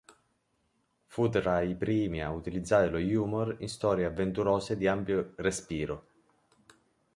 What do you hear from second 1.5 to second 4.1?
i primi a utilizzare lo humour in storie